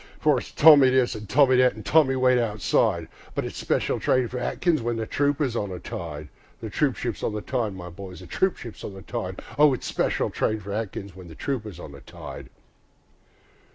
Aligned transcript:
For 0.19 0.39
it's 0.39 0.51
Tommy 0.51 0.89
this, 0.89 1.15
an' 1.15 1.27
Tommy 1.27 1.57
that, 1.57 1.75
an' 1.75 1.83
"Tommy, 1.83 2.15
wait 2.15 2.39
outside"; 2.39 3.07
But 3.35 3.45
it's 3.45 3.55
"Special 3.59 3.99
train 3.99 4.27
for 4.29 4.39
Atkins" 4.39 4.81
when 4.81 4.95
the 4.95 5.05
trooper's 5.05 5.55
on 5.55 5.69
the 5.69 5.77
tide, 5.77 6.27
The 6.59 6.71
troopship's 6.71 7.21
on 7.21 7.33
the 7.35 7.41
tide, 7.41 7.75
my 7.75 7.89
boys, 7.91 8.19
the 8.19 8.25
troopship's 8.25 8.83
on 8.83 8.95
the 8.95 9.03
tide, 9.03 9.41
O 9.59 9.75
it's 9.75 9.85
"Special 9.85 10.31
train 10.31 10.59
for 10.59 10.73
Atkins" 10.73 11.15
when 11.15 11.27
the 11.27 11.35
trooper's 11.35 11.79
on 11.79 11.91
the 11.91 12.01
tide. 12.01 12.49